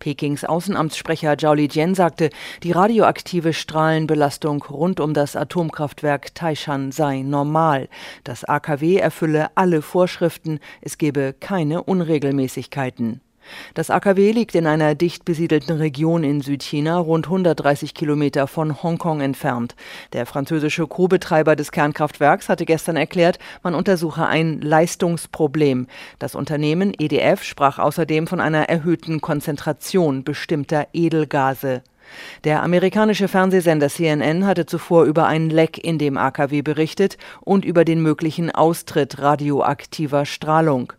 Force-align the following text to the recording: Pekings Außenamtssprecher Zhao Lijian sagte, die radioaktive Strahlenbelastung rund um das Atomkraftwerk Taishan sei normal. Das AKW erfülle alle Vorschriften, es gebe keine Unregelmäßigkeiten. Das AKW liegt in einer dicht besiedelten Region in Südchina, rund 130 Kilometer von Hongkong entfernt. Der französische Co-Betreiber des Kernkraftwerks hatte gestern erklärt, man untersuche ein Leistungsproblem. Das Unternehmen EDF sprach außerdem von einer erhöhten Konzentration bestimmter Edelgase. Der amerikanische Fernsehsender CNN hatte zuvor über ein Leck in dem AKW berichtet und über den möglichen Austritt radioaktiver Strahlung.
Pekings 0.00 0.44
Außenamtssprecher 0.44 1.38
Zhao 1.38 1.54
Lijian 1.54 1.94
sagte, 1.94 2.30
die 2.64 2.72
radioaktive 2.72 3.52
Strahlenbelastung 3.52 4.64
rund 4.64 4.98
um 4.98 5.14
das 5.14 5.36
Atomkraftwerk 5.36 6.34
Taishan 6.34 6.90
sei 6.90 7.22
normal. 7.22 7.88
Das 8.24 8.44
AKW 8.44 8.96
erfülle 8.96 9.50
alle 9.54 9.82
Vorschriften, 9.82 10.58
es 10.80 10.98
gebe 10.98 11.32
keine 11.38 11.84
Unregelmäßigkeiten. 11.84 13.20
Das 13.74 13.90
AKW 13.90 14.32
liegt 14.32 14.54
in 14.54 14.66
einer 14.66 14.94
dicht 14.94 15.24
besiedelten 15.24 15.76
Region 15.76 16.24
in 16.24 16.40
Südchina, 16.40 16.98
rund 16.98 17.26
130 17.26 17.94
Kilometer 17.94 18.46
von 18.46 18.82
Hongkong 18.82 19.20
entfernt. 19.20 19.74
Der 20.12 20.26
französische 20.26 20.86
Co-Betreiber 20.86 21.56
des 21.56 21.72
Kernkraftwerks 21.72 22.48
hatte 22.48 22.64
gestern 22.64 22.96
erklärt, 22.96 23.38
man 23.62 23.74
untersuche 23.74 24.26
ein 24.26 24.60
Leistungsproblem. 24.60 25.86
Das 26.18 26.34
Unternehmen 26.34 26.92
EDF 26.98 27.42
sprach 27.42 27.78
außerdem 27.78 28.26
von 28.26 28.40
einer 28.40 28.68
erhöhten 28.68 29.20
Konzentration 29.20 30.24
bestimmter 30.24 30.88
Edelgase. 30.92 31.82
Der 32.44 32.62
amerikanische 32.62 33.28
Fernsehsender 33.28 33.88
CNN 33.88 34.46
hatte 34.46 34.66
zuvor 34.66 35.04
über 35.04 35.26
ein 35.26 35.50
Leck 35.50 35.78
in 35.78 35.98
dem 35.98 36.16
AKW 36.16 36.62
berichtet 36.62 37.18
und 37.40 37.64
über 37.64 37.84
den 37.84 38.02
möglichen 38.02 38.50
Austritt 38.50 39.20
radioaktiver 39.20 40.26
Strahlung. 40.26 40.92